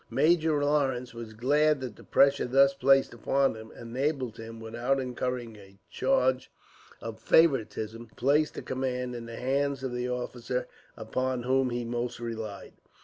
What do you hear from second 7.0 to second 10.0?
of favouritism, to place the command in the hands of